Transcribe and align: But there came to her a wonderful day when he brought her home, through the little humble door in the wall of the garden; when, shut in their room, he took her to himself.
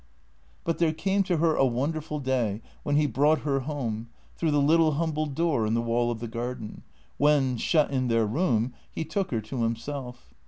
But 0.63 0.79
there 0.79 0.93
came 0.95 1.21
to 1.25 1.37
her 1.37 1.53
a 1.55 1.63
wonderful 1.63 2.19
day 2.19 2.59
when 2.81 2.95
he 2.95 3.05
brought 3.05 3.41
her 3.41 3.59
home, 3.59 4.09
through 4.35 4.49
the 4.49 4.59
little 4.59 4.93
humble 4.93 5.27
door 5.27 5.67
in 5.67 5.75
the 5.75 5.79
wall 5.83 6.09
of 6.09 6.19
the 6.19 6.27
garden; 6.27 6.81
when, 7.17 7.55
shut 7.55 7.91
in 7.91 8.07
their 8.07 8.25
room, 8.25 8.73
he 8.91 9.05
took 9.05 9.29
her 9.29 9.41
to 9.41 9.61
himself. 9.61 10.33